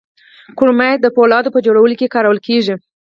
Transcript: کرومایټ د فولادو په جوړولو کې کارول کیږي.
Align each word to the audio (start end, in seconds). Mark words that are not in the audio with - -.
کرومایټ 0.57 0.99
د 1.03 1.07
فولادو 1.15 1.53
په 1.55 1.59
جوړولو 1.65 1.95
کې 1.99 2.11
کارول 2.15 2.39
کیږي. 2.47 2.75